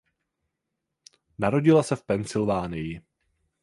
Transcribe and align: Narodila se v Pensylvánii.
Narodila 1.39 1.83
se 1.83 1.95
v 1.95 2.03
Pensylvánii. 2.03 3.01